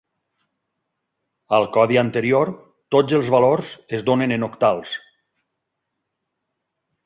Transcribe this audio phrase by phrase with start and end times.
[1.57, 2.51] Al codi anterior,
[2.97, 4.99] tots els valors es donen en octals.